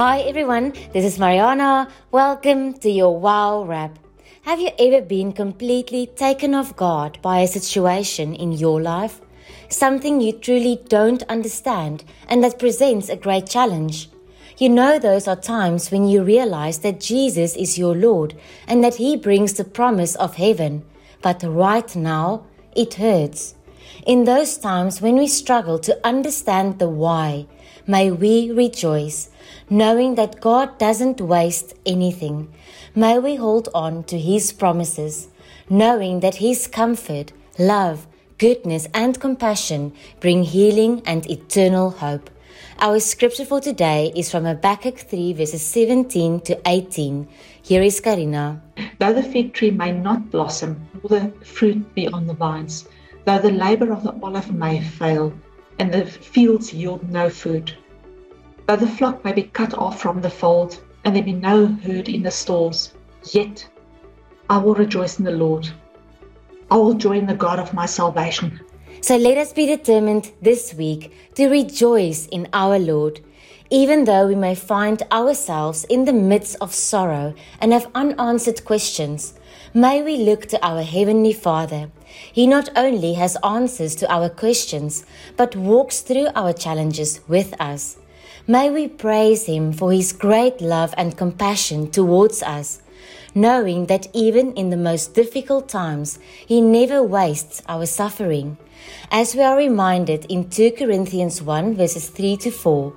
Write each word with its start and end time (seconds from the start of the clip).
Hi 0.00 0.20
everyone, 0.20 0.72
this 0.94 1.04
is 1.04 1.18
Mariana. 1.18 1.86
Welcome 2.10 2.72
to 2.78 2.90
your 2.90 3.20
Wow 3.20 3.64
Wrap. 3.64 3.98
Have 4.44 4.58
you 4.58 4.70
ever 4.78 5.04
been 5.04 5.30
completely 5.30 6.06
taken 6.06 6.54
off 6.54 6.74
guard 6.74 7.18
by 7.20 7.40
a 7.40 7.46
situation 7.46 8.34
in 8.34 8.52
your 8.52 8.80
life? 8.80 9.20
Something 9.68 10.22
you 10.22 10.32
truly 10.32 10.80
don't 10.88 11.22
understand 11.24 12.04
and 12.28 12.42
that 12.42 12.58
presents 12.58 13.10
a 13.10 13.16
great 13.16 13.46
challenge. 13.46 14.08
You 14.56 14.70
know, 14.70 14.98
those 14.98 15.28
are 15.28 15.36
times 15.36 15.90
when 15.90 16.08
you 16.08 16.22
realize 16.22 16.78
that 16.78 17.00
Jesus 17.00 17.54
is 17.54 17.76
your 17.76 17.94
Lord 17.94 18.34
and 18.66 18.82
that 18.82 18.94
He 18.94 19.18
brings 19.18 19.52
the 19.52 19.64
promise 19.64 20.14
of 20.14 20.36
heaven. 20.36 20.82
But 21.20 21.42
right 21.42 21.94
now, 21.94 22.46
it 22.74 22.94
hurts. 22.94 23.54
In 24.06 24.24
those 24.24 24.58
times 24.58 25.00
when 25.00 25.16
we 25.16 25.26
struggle 25.26 25.78
to 25.80 25.98
understand 26.06 26.78
the 26.78 26.88
why, 26.88 27.46
may 27.86 28.10
we 28.10 28.50
rejoice 28.50 29.30
knowing 29.70 30.16
that 30.16 30.40
God 30.40 30.78
doesn't 30.78 31.20
waste 31.20 31.74
anything. 31.86 32.52
May 32.94 33.18
we 33.18 33.36
hold 33.36 33.68
on 33.72 34.02
to 34.04 34.18
His 34.18 34.52
promises, 34.52 35.28
knowing 35.68 36.20
that 36.20 36.36
His 36.36 36.66
comfort, 36.66 37.32
love, 37.58 38.06
goodness, 38.38 38.88
and 38.92 39.20
compassion 39.20 39.92
bring 40.18 40.42
healing 40.42 41.02
and 41.06 41.30
eternal 41.30 41.90
hope. 41.90 42.28
Our 42.80 42.98
scripture 42.98 43.44
for 43.44 43.60
today 43.60 44.12
is 44.16 44.30
from 44.30 44.44
Habakkuk 44.44 44.98
3, 44.98 45.34
verses 45.34 45.62
17 45.62 46.40
to 46.40 46.60
18. 46.66 47.28
Here 47.62 47.82
is 47.82 48.00
Karina. 48.00 48.60
Though 48.98 49.12
the 49.12 49.22
fig 49.22 49.54
tree 49.54 49.70
may 49.70 49.92
not 49.92 50.30
blossom, 50.30 50.88
nor 50.94 51.20
the 51.20 51.44
fruit 51.44 51.94
be 51.94 52.08
on 52.08 52.26
the 52.26 52.34
vines, 52.34 52.88
though 53.24 53.38
the 53.38 53.50
labor 53.50 53.92
of 53.92 54.02
the 54.02 54.14
olive 54.22 54.52
may 54.52 54.80
fail, 54.80 55.32
and 55.78 55.92
the 55.92 56.04
fields 56.04 56.72
yield 56.72 57.08
no 57.10 57.28
food, 57.30 57.76
Though 58.70 58.76
the 58.76 58.86
flock 58.86 59.24
may 59.24 59.32
be 59.32 59.42
cut 59.42 59.74
off 59.74 60.00
from 60.00 60.20
the 60.20 60.30
fold, 60.30 60.78
and 61.04 61.16
there 61.16 61.24
be 61.24 61.32
no 61.32 61.66
herd 61.66 62.08
in 62.08 62.22
the 62.22 62.30
stalls, 62.30 62.94
yet 63.32 63.66
I 64.48 64.58
will 64.58 64.76
rejoice 64.76 65.18
in 65.18 65.24
the 65.24 65.32
Lord. 65.32 65.68
I 66.70 66.76
will 66.76 66.94
join 66.94 67.26
the 67.26 67.34
God 67.34 67.58
of 67.58 67.74
my 67.74 67.86
salvation. 67.86 68.60
So 69.00 69.16
let 69.16 69.38
us 69.38 69.52
be 69.52 69.66
determined 69.66 70.30
this 70.40 70.72
week 70.72 71.12
to 71.34 71.48
rejoice 71.48 72.28
in 72.28 72.46
our 72.52 72.78
Lord, 72.78 73.18
even 73.70 74.04
though 74.04 74.28
we 74.28 74.36
may 74.36 74.54
find 74.54 75.02
ourselves 75.10 75.82
in 75.90 76.04
the 76.04 76.12
midst 76.12 76.56
of 76.60 76.72
sorrow 76.72 77.34
and 77.60 77.72
have 77.72 77.90
unanswered 77.96 78.64
questions. 78.64 79.34
May 79.74 80.00
we 80.04 80.16
look 80.18 80.46
to 80.46 80.64
our 80.64 80.82
Heavenly 80.82 81.32
Father. 81.32 81.90
He 82.32 82.46
not 82.46 82.68
only 82.76 83.14
has 83.14 83.36
answers 83.44 83.94
to 83.96 84.12
our 84.12 84.28
questions, 84.28 85.04
but 85.36 85.56
walks 85.56 86.00
through 86.00 86.28
our 86.34 86.52
challenges 86.52 87.20
with 87.28 87.54
us. 87.60 87.96
May 88.46 88.70
we 88.70 88.88
praise 88.88 89.46
Him 89.46 89.72
for 89.72 89.92
His 89.92 90.12
great 90.12 90.60
love 90.60 90.94
and 90.96 91.16
compassion 91.16 91.90
towards 91.90 92.42
us, 92.42 92.80
knowing 93.34 93.86
that 93.86 94.08
even 94.12 94.52
in 94.54 94.70
the 94.70 94.76
most 94.76 95.14
difficult 95.14 95.68
times, 95.68 96.18
He 96.46 96.60
never 96.60 97.02
wastes 97.02 97.62
our 97.68 97.86
suffering. 97.86 98.56
As 99.10 99.34
we 99.34 99.42
are 99.42 99.56
reminded 99.56 100.24
in 100.26 100.48
2 100.48 100.72
Corinthians 100.72 101.42
1 101.42 101.74
verses 101.74 102.08
3 102.08 102.36
to 102.38 102.50
4, 102.50 102.92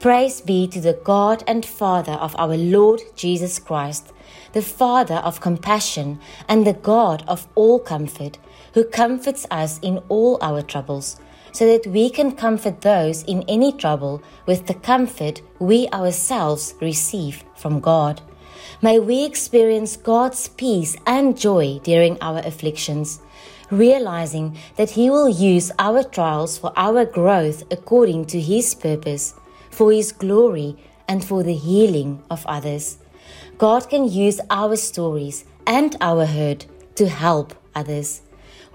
Praise 0.00 0.40
be 0.40 0.66
to 0.66 0.80
the 0.80 0.98
God 1.04 1.44
and 1.46 1.64
Father 1.64 2.12
of 2.12 2.34
our 2.38 2.56
Lord 2.56 3.02
Jesus 3.16 3.58
Christ, 3.58 4.12
the 4.52 4.62
Father 4.62 5.16
of 5.16 5.40
compassion 5.40 6.18
and 6.48 6.66
the 6.66 6.72
God 6.72 7.24
of 7.26 7.48
all 7.54 7.78
comfort, 7.78 8.38
who 8.74 8.84
comforts 8.84 9.46
us 9.50 9.78
in 9.80 9.98
all 10.08 10.38
our 10.40 10.62
troubles 10.62 11.20
so 11.52 11.66
that 11.66 11.90
we 11.90 12.10
can 12.10 12.32
comfort 12.32 12.80
those 12.80 13.22
in 13.24 13.44
any 13.48 13.72
trouble 13.72 14.22
with 14.46 14.66
the 14.66 14.74
comfort 14.74 15.42
we 15.58 15.88
ourselves 15.88 16.74
receive 16.80 17.44
from 17.56 17.80
God. 17.80 18.20
May 18.82 18.98
we 18.98 19.24
experience 19.24 19.96
God's 19.96 20.48
peace 20.48 20.96
and 21.06 21.38
joy 21.38 21.80
during 21.82 22.18
our 22.20 22.38
afflictions, 22.38 23.20
realizing 23.70 24.56
that 24.76 24.90
He 24.90 25.10
will 25.10 25.28
use 25.28 25.70
our 25.78 26.02
trials 26.02 26.56
for 26.58 26.72
our 26.76 27.04
growth 27.04 27.64
according 27.70 28.26
to 28.26 28.40
His 28.40 28.74
purpose, 28.74 29.34
for 29.70 29.92
His 29.92 30.12
glory, 30.12 30.76
and 31.08 31.24
for 31.24 31.42
the 31.42 31.54
healing 31.54 32.22
of 32.30 32.46
others. 32.46 32.98
God 33.60 33.88
can 33.88 34.10
use 34.10 34.40
our 34.50 34.74
stories 34.76 35.44
and 35.66 35.94
our 36.00 36.26
hurt 36.26 36.66
to 36.96 37.08
help 37.08 37.54
others 37.74 38.22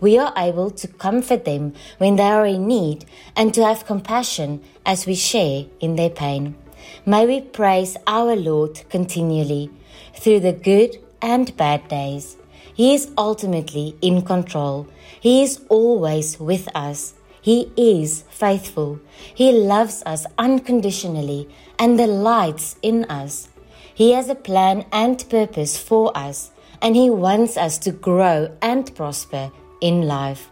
we 0.01 0.17
are 0.17 0.33
able 0.37 0.69
to 0.71 0.87
comfort 0.87 1.45
them 1.45 1.73
when 1.97 2.15
they 2.17 2.23
are 2.23 2.45
in 2.45 2.67
need 2.67 3.05
and 3.35 3.53
to 3.53 3.63
have 3.63 3.85
compassion 3.85 4.61
as 4.85 5.05
we 5.05 5.15
share 5.15 5.65
in 5.79 5.95
their 5.95 6.09
pain. 6.09 6.55
May 7.05 7.25
we 7.25 7.41
praise 7.41 7.97
our 8.05 8.35
Lord 8.35 8.81
continually 8.89 9.71
through 10.13 10.41
the 10.41 10.53
good 10.53 10.97
and 11.21 11.55
bad 11.57 11.87
days. 11.87 12.37
He 12.73 12.93
is 12.93 13.11
ultimately 13.17 13.95
in 14.01 14.21
control. 14.21 14.87
He 15.19 15.43
is 15.43 15.61
always 15.69 16.39
with 16.39 16.67
us. 16.75 17.13
He 17.41 17.71
is 17.77 18.23
faithful. 18.29 18.99
He 19.33 19.51
loves 19.51 20.03
us 20.05 20.25
unconditionally 20.37 21.47
and 21.79 21.97
delights 21.97 22.75
in 22.81 23.05
us. 23.05 23.49
He 23.95 24.11
has 24.11 24.27
a 24.27 24.35
plan 24.35 24.85
and 24.91 25.23
purpose 25.29 25.77
for 25.77 26.11
us, 26.17 26.51
and 26.81 26.97
He 26.97 27.09
wants 27.09 27.55
us 27.55 27.77
to 27.77 27.91
grow 27.91 28.49
and 28.61 28.93
prosper 28.93 29.53
in 29.79 30.01
life, 30.01 30.49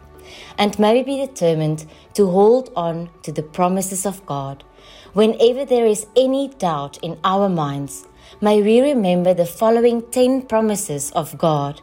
and 0.58 0.80
may 0.80 0.94
we 0.94 1.04
be 1.04 1.18
determined 1.18 1.86
to 2.14 2.30
hold 2.30 2.72
on 2.74 3.10
to 3.24 3.34
the 3.34 3.44
promises 3.44 4.06
of 4.06 4.26
God. 4.26 4.64
Whenever 5.12 5.66
there 5.66 5.86
is 5.86 6.08
any 6.16 6.54
doubt 6.58 6.98
in 7.02 7.18
our 7.26 7.50
minds, 7.50 8.08
may 8.40 8.62
we 8.62 8.80
remember 8.80 9.34
the 9.34 9.46
following 9.46 10.10
10 10.10 10.44
promises 10.44 11.12
of 11.12 11.38
God, 11.38 11.82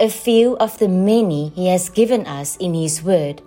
a 0.00 0.08
few 0.08 0.56
of 0.56 0.78
the 0.78 0.88
many 0.88 1.50
He 1.50 1.68
has 1.68 1.90
given 1.90 2.26
us 2.26 2.56
in 2.56 2.72
His 2.72 3.02
Word. 3.02 3.42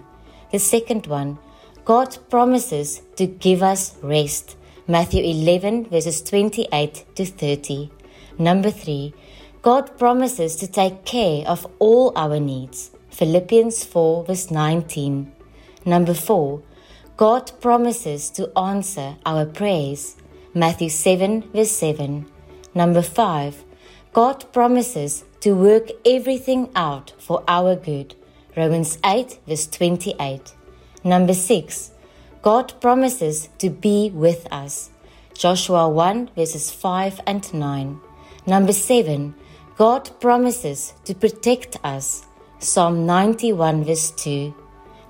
The 0.52 0.60
second 0.60 1.08
one, 1.08 1.40
God 1.86 2.18
promises 2.30 3.04
to 3.16 3.26
give 3.26 3.64
us 3.64 3.96
rest. 4.04 4.58
Matthew 4.86 5.24
11 5.24 5.86
verses 5.86 6.22
28 6.24 7.06
to 7.16 7.26
30. 7.26 7.90
Number 8.38 8.70
3, 8.70 9.14
God 9.62 9.98
promises 9.98 10.58
to 10.58 10.68
take 10.68 11.06
care 11.06 11.48
of 11.48 11.66
all 11.80 12.12
our 12.18 12.38
needs. 12.38 12.92
Philippians 13.12 13.86
4 13.86 14.26
verse 14.26 14.52
19. 14.52 15.32
Number 15.86 16.14
4, 16.14 16.62
God 17.16 17.54
promises 17.62 18.30
to 18.32 18.52
answer 18.58 19.16
our 19.26 19.46
prayers. 19.46 20.18
Matthew 20.54 20.90
7 20.90 21.44
verse 21.54 21.72
7. 21.72 22.26
Number 22.74 23.02
5, 23.02 23.64
God 24.14 24.52
promises 24.54 25.26
to 25.42 25.54
work 25.54 25.90
everything 26.06 26.70
out 26.76 27.14
for 27.18 27.44
our 27.48 27.76
good. 27.76 28.16
Romans 28.56 28.98
8, 29.04 29.40
verse 29.48 29.68
28. 29.68 30.54
Number 31.04 31.34
6. 31.34 31.92
God 32.42 32.74
promises 32.82 33.50
to 33.60 33.70
be 33.70 34.10
with 34.14 34.48
us. 34.52 34.90
Joshua 35.34 35.90
1, 35.90 36.30
verses 36.36 36.72
5 36.72 37.22
and 37.26 37.54
9. 37.54 38.00
Number 38.46 38.74
7. 38.74 39.34
God 39.78 40.12
promises 40.20 40.94
to 41.06 41.16
protect 41.16 41.78
us. 41.84 42.26
Psalm 42.60 43.06
91, 43.06 43.84
verse 43.84 44.12
2. 44.12 44.54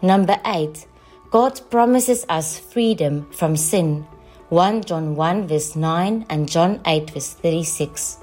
Number 0.02 0.40
8. 0.46 0.86
God 1.30 1.62
promises 1.70 2.26
us 2.28 2.60
freedom 2.60 3.30
from 3.32 3.56
sin. 3.56 4.08
1 4.52 4.84
John 4.84 5.16
1, 5.16 5.48
verse 5.48 5.78
9 5.78 6.26
and 6.30 6.50
John 6.50 6.82
8, 6.86 7.12
verse 7.12 7.34
36. 7.36 8.18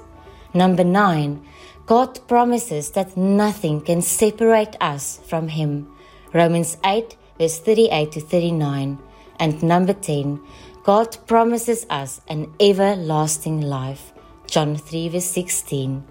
Number 0.53 0.83
9. 0.83 1.43
God 1.87 2.19
promises 2.27 2.91
that 2.91 3.17
nothing 3.17 3.81
can 3.81 4.03
separate 4.03 4.77
us 4.79 5.19
from 5.25 5.47
Him. 5.47 5.91
Romans 6.31 6.77
8, 6.85 7.17
verse 7.39 7.57
38 7.57 8.11
to 8.11 8.21
39. 8.21 8.99
And 9.39 9.63
number 9.63 9.93
10, 9.93 10.39
God 10.83 11.17
promises 11.25 11.87
us 11.89 12.21
an 12.27 12.53
everlasting 12.59 13.61
life. 13.61 14.13
John 14.45 14.75
3, 14.75 15.09
verse 15.09 15.25
16. 15.25 16.05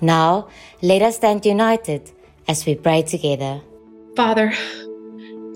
Now, 0.00 0.46
let 0.82 1.02
us 1.02 1.16
stand 1.16 1.44
united 1.44 2.12
as 2.46 2.64
we 2.64 2.76
pray 2.76 3.02
together. 3.02 3.60
Father, 4.14 4.52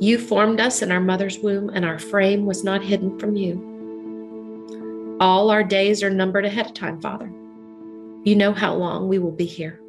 you 0.00 0.19
formed 0.19 0.58
us 0.60 0.82
in 0.82 0.90
our 0.90 0.98
mother's 0.98 1.38
womb, 1.38 1.69
and 1.69 1.84
our 1.84 2.00
frame 2.00 2.46
was 2.46 2.64
not 2.64 2.82
hidden 2.82 3.16
from 3.20 3.37
you. 3.37 3.71
All 5.22 5.52
our 5.52 5.62
days 5.62 6.02
are 6.02 6.10
numbered 6.10 6.44
ahead 6.44 6.66
of 6.66 6.74
time, 6.74 7.00
Father. 7.00 7.32
You 8.24 8.34
know 8.34 8.52
how 8.52 8.74
long 8.74 9.06
we 9.06 9.20
will 9.20 9.30
be 9.30 9.44
here. 9.44 9.80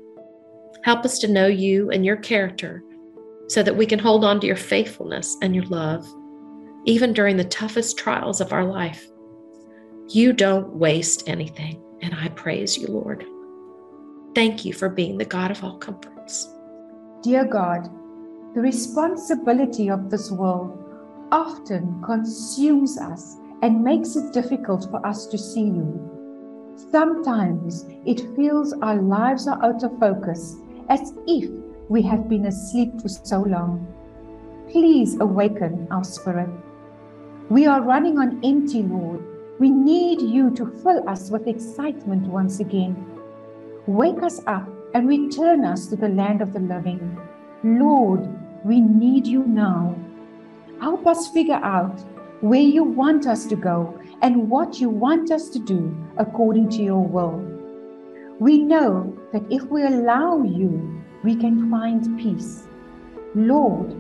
Help 0.84 1.04
us 1.06 1.18
to 1.18 1.28
know 1.28 1.48
you 1.48 1.90
and 1.90 2.06
your 2.06 2.18
character 2.18 2.84
so 3.48 3.64
that 3.64 3.76
we 3.76 3.88
can 3.88 3.98
hold 3.98 4.24
on 4.24 4.40
to 4.42 4.46
your 4.46 4.56
faithfulness 4.56 5.36
and 5.42 5.56
your 5.56 5.66
love, 5.66 6.08
even 6.86 7.14
during 7.14 7.36
the 7.36 7.46
toughest 7.46 7.98
trials 7.98 8.42
of 8.42 8.54
our 8.54 8.64
life. 8.64 9.08
You 10.10 10.34
don't 10.34 10.76
waste 10.76 11.28
anything, 11.28 11.84
and 12.04 12.14
I 12.14 12.28
praise 12.28 12.78
you, 12.78 12.86
Lord. 12.86 13.26
Thank 14.36 14.64
you 14.66 14.72
for 14.72 14.88
being 14.88 15.18
the 15.18 15.26
God 15.26 15.50
of 15.50 15.64
all 15.64 15.80
comforts. 15.80 16.48
Dear 17.24 17.46
God, 17.46 17.90
the 18.54 18.62
responsibility 18.62 19.90
of 19.90 20.12
this 20.12 20.30
world 20.30 20.78
often 21.32 22.04
consumes 22.04 23.00
us 23.00 23.38
and 23.64 23.82
makes 23.82 24.18
it 24.18 24.34
difficult 24.34 24.92
for 24.92 25.04
us 25.08 25.26
to 25.26 25.38
see 25.38 25.64
you. 25.64 26.76
Sometimes 26.92 27.86
it 28.06 28.20
feels 28.36 28.74
our 28.74 29.02
lives 29.02 29.48
are 29.48 29.64
out 29.64 29.84
of 29.84 29.98
focus, 30.00 30.58
as 30.90 31.14
if 31.28 31.50
we 31.88 32.02
have 32.02 32.28
been 32.28 32.48
asleep 32.48 33.02
for 33.02 33.08
so 33.08 33.40
long. 33.40 33.88
Please 34.70 35.18
awaken 35.22 35.88
our 35.92 36.04
spirit. 36.04 36.50
We 37.50 37.66
are 37.66 37.82
running 37.82 38.20
on 38.20 38.44
empty, 38.44 38.84
Lord. 38.84 39.24
We 39.60 39.70
need 39.70 40.22
you 40.22 40.52
to 40.56 40.66
fill 40.84 41.08
us 41.08 41.30
with 41.30 41.48
excitement 41.48 42.28
once 42.28 42.60
again. 42.60 42.98
Wake 43.88 44.22
us 44.24 44.42
up 44.46 44.68
and 44.94 45.08
return 45.08 45.64
us 45.64 45.88
to 45.88 45.96
the 45.96 46.10
land 46.10 46.42
of 46.42 46.52
the 46.52 46.60
living. 46.60 47.18
Lord, 47.64 48.28
we 48.66 48.82
need 48.82 49.26
you 49.26 49.46
now. 49.46 49.96
Help 50.82 51.08
us 51.08 51.30
figure 51.30 51.62
out 51.64 52.04
where 52.44 52.60
you 52.60 52.84
want 52.84 53.26
us 53.26 53.46
to 53.46 53.56
go 53.56 53.98
and 54.22 54.50
what 54.50 54.82
you 54.82 54.90
want 54.90 55.32
us 55.32 55.48
to 55.48 55.60
do 55.60 55.96
according 56.18 56.68
to 56.68 56.84
your 56.84 57.02
will. 57.02 57.42
We 58.38 58.58
know 58.58 59.18
that 59.32 59.50
if 59.50 59.64
we 59.64 59.86
allow 59.86 60.44
you, 60.44 61.02
we 61.24 61.38
can 61.38 61.72
find 61.72 62.20
peace. 62.20 62.68
Lord, 63.34 63.96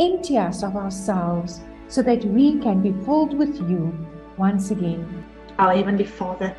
empty 0.00 0.36
us 0.36 0.64
of 0.64 0.74
ourselves 0.74 1.60
so 1.86 2.02
that 2.02 2.24
we 2.24 2.58
can 2.58 2.82
be 2.82 2.90
filled 3.04 3.38
with 3.38 3.54
you 3.70 3.96
once 4.36 4.72
again. 4.72 5.24
Our 5.60 5.76
Heavenly 5.76 6.06
Father, 6.06 6.56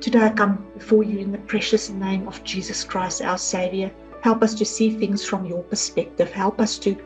today 0.00 0.20
I 0.20 0.30
come 0.30 0.64
before 0.72 1.02
you 1.02 1.18
in 1.18 1.32
the 1.32 1.38
precious 1.38 1.90
name 1.90 2.28
of 2.28 2.44
Jesus 2.44 2.84
Christ, 2.84 3.22
our 3.22 3.38
Savior. 3.38 3.90
Help 4.22 4.44
us 4.44 4.54
to 4.54 4.64
see 4.64 4.90
things 4.90 5.24
from 5.24 5.46
your 5.46 5.64
perspective. 5.64 6.30
Help 6.30 6.60
us 6.60 6.78
to, 6.78 6.96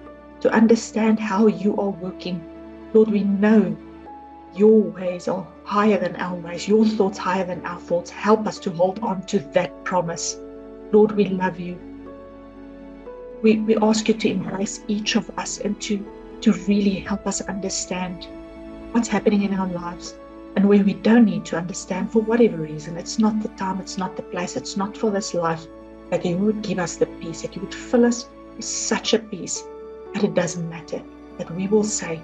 to 0.40 0.52
understand 0.52 1.18
how 1.18 1.46
you 1.46 1.74
are 1.78 1.88
working. 1.88 2.46
Lord, 2.94 3.08
we 3.08 3.24
know 3.24 3.76
your 4.54 4.82
ways 4.82 5.26
are 5.26 5.46
higher 5.64 5.98
than 5.98 6.14
our 6.16 6.36
ways, 6.36 6.68
your 6.68 6.84
thoughts 6.84 7.16
higher 7.16 7.44
than 7.44 7.64
our 7.64 7.80
thoughts. 7.80 8.10
Help 8.10 8.46
us 8.46 8.58
to 8.60 8.70
hold 8.70 8.98
on 8.98 9.24
to 9.26 9.38
that 9.54 9.84
promise. 9.84 10.36
Lord, 10.92 11.12
we 11.12 11.26
love 11.26 11.58
you. 11.58 11.78
We, 13.40 13.60
we 13.60 13.76
ask 13.76 14.08
you 14.08 14.14
to 14.14 14.28
embrace 14.28 14.84
each 14.88 15.16
of 15.16 15.30
us 15.38 15.58
and 15.58 15.80
to, 15.82 16.06
to 16.42 16.52
really 16.68 16.96
help 16.96 17.26
us 17.26 17.40
understand 17.40 18.28
what's 18.92 19.08
happening 19.08 19.42
in 19.42 19.54
our 19.54 19.68
lives 19.68 20.14
and 20.56 20.68
where 20.68 20.84
we 20.84 20.92
don't 20.92 21.24
need 21.24 21.46
to 21.46 21.56
understand 21.56 22.12
for 22.12 22.20
whatever 22.20 22.58
reason. 22.58 22.98
It's 22.98 23.18
not 23.18 23.40
the 23.40 23.48
time, 23.48 23.80
it's 23.80 23.96
not 23.96 24.16
the 24.16 24.22
place, 24.22 24.54
it's 24.54 24.76
not 24.76 24.96
for 24.96 25.10
this 25.10 25.32
life. 25.32 25.66
That 26.10 26.26
you 26.26 26.36
would 26.36 26.60
give 26.60 26.78
us 26.78 26.96
the 26.96 27.06
peace, 27.06 27.40
that 27.40 27.56
you 27.56 27.62
would 27.62 27.74
fill 27.74 28.04
us 28.04 28.28
with 28.54 28.66
such 28.66 29.14
a 29.14 29.18
peace 29.18 29.64
that 30.12 30.24
it 30.24 30.34
doesn't 30.34 30.68
matter, 30.68 31.02
that 31.38 31.50
we 31.56 31.68
will 31.68 31.84
say, 31.84 32.20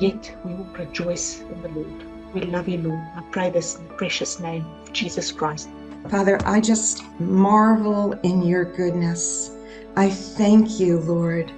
Yet 0.00 0.36
we 0.44 0.54
will 0.54 0.68
rejoice 0.78 1.40
in 1.40 1.62
the 1.62 1.68
Lord. 1.68 2.34
We 2.34 2.42
love 2.42 2.68
you, 2.68 2.78
Lord. 2.78 3.00
I 3.16 3.22
pray 3.30 3.50
this 3.50 3.78
in 3.78 3.88
the 3.88 3.94
precious 3.94 4.40
name 4.40 4.66
of 4.82 4.92
Jesus 4.92 5.32
Christ. 5.32 5.68
Father, 6.10 6.38
I 6.44 6.60
just 6.60 7.02
marvel 7.18 8.12
in 8.22 8.42
your 8.42 8.64
goodness. 8.64 9.50
I 9.96 10.10
thank 10.10 10.78
you, 10.78 11.00
Lord, 11.00 11.50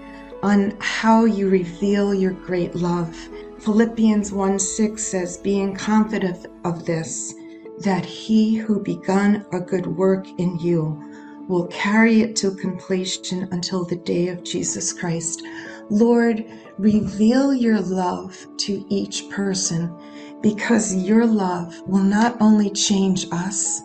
on 0.42 0.76
how 0.80 1.24
you 1.24 1.48
reveal 1.48 2.14
your 2.14 2.32
great 2.32 2.74
love 2.74 3.14
Philippians 3.60 4.30
1 4.30 4.58
6 4.58 5.02
says, 5.02 5.36
Being 5.36 5.74
confident 5.74 6.46
of 6.64 6.86
this, 6.86 7.34
that 7.80 8.04
he 8.04 8.54
who 8.54 8.80
begun 8.80 9.44
a 9.52 9.58
good 9.58 9.86
work 9.86 10.28
in 10.38 10.58
you 10.60 11.44
will 11.48 11.66
carry 11.66 12.20
it 12.20 12.36
to 12.36 12.54
completion 12.54 13.48
until 13.50 13.84
the 13.84 13.96
day 13.96 14.28
of 14.28 14.44
Jesus 14.44 14.92
Christ. 14.92 15.42
Lord, 15.90 16.44
reveal 16.78 17.54
your 17.54 17.80
love 17.80 18.36
to 18.58 18.84
each 18.88 19.28
person 19.30 19.94
because 20.42 20.94
your 20.94 21.26
love 21.26 21.74
will 21.86 22.02
not 22.02 22.36
only 22.40 22.70
change 22.70 23.26
us, 23.32 23.82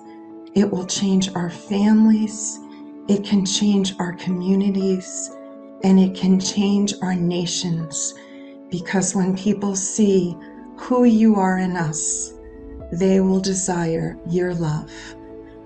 it 0.53 0.69
will 0.69 0.85
change 0.85 1.33
our 1.35 1.49
families, 1.49 2.59
it 3.07 3.23
can 3.23 3.45
change 3.45 3.93
our 3.99 4.13
communities, 4.13 5.31
and 5.83 5.99
it 5.99 6.15
can 6.15 6.39
change 6.39 6.93
our 7.01 7.15
nations 7.15 8.13
because 8.69 9.15
when 9.15 9.37
people 9.37 9.75
see 9.75 10.35
who 10.77 11.05
you 11.05 11.35
are 11.35 11.57
in 11.57 11.75
us, 11.77 12.33
they 12.91 13.19
will 13.19 13.39
desire 13.39 14.17
your 14.27 14.53
love. 14.53 14.91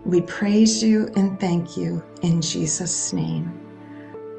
We 0.06 0.22
praise 0.22 0.84
you 0.84 1.10
and 1.16 1.40
thank 1.40 1.78
you 1.78 2.04
in 2.22 2.42
Jesus' 2.42 3.12
name. 3.12 3.60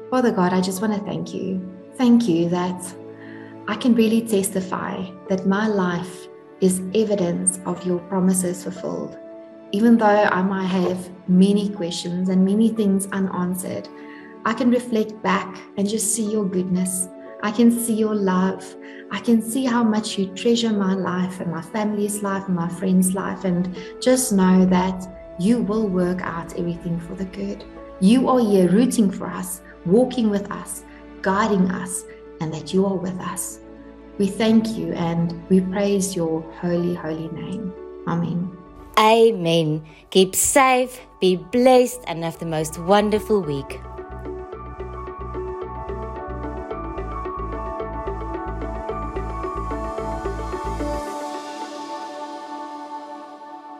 Father 0.09 0.31
God, 0.31 0.53
I 0.53 0.61
just 0.61 0.81
want 0.81 0.93
to 0.93 0.99
thank 1.01 1.33
you. 1.33 1.78
Thank 1.99 2.27
you 2.27 2.49
that 2.49 2.81
I 3.67 3.75
can 3.75 3.93
really 3.93 4.21
testify 4.21 5.05
that 5.27 5.45
my 5.45 5.67
life 5.67 6.27
is 6.59 6.81
evidence 6.95 7.59
of 7.67 7.85
your 7.85 7.99
promises 7.99 8.63
fulfilled. 8.63 9.19
Even 9.71 9.97
though 9.97 10.07
I 10.07 10.41
might 10.41 10.65
have 10.65 11.11
many 11.29 11.69
questions 11.69 12.29
and 12.29 12.43
many 12.43 12.69
things 12.69 13.05
unanswered, 13.11 13.87
I 14.45 14.53
can 14.53 14.71
reflect 14.71 15.21
back 15.21 15.59
and 15.77 15.87
just 15.87 16.15
see 16.15 16.31
your 16.31 16.45
goodness 16.45 17.07
I 17.41 17.51
can 17.51 17.71
see 17.71 17.93
your 17.93 18.15
love. 18.15 18.65
I 19.11 19.19
can 19.19 19.41
see 19.41 19.63
how 19.63 19.81
much 19.81 20.17
you 20.17 20.27
treasure 20.35 20.73
my 20.73 20.93
life 20.93 21.39
and 21.39 21.49
my 21.51 21.61
family's 21.61 22.21
life 22.21 22.45
and 22.47 22.55
my 22.55 22.67
friends' 22.67 23.13
life. 23.13 23.45
And 23.45 23.77
just 24.01 24.33
know 24.33 24.65
that 24.65 25.07
you 25.39 25.61
will 25.61 25.87
work 25.87 26.21
out 26.21 26.59
everything 26.59 26.99
for 26.99 27.15
the 27.15 27.25
good. 27.25 27.63
You 28.01 28.27
are 28.27 28.39
here 28.39 28.69
rooting 28.69 29.09
for 29.09 29.27
us, 29.27 29.61
walking 29.85 30.29
with 30.29 30.51
us, 30.51 30.83
guiding 31.21 31.71
us, 31.71 32.03
and 32.41 32.53
that 32.53 32.73
you 32.73 32.85
are 32.85 32.95
with 32.95 33.19
us. 33.19 33.59
We 34.17 34.27
thank 34.27 34.67
you 34.77 34.91
and 34.93 35.47
we 35.49 35.61
praise 35.61 36.15
your 36.15 36.41
holy, 36.59 36.93
holy 36.93 37.29
name. 37.29 37.73
Amen. 38.05 38.57
Amen. 38.97 39.85
Keep 40.09 40.35
safe, 40.35 40.99
be 41.21 41.37
blessed, 41.37 42.01
and 42.05 42.23
have 42.23 42.37
the 42.39 42.45
most 42.45 42.79
wonderful 42.79 43.41
week. 43.41 43.79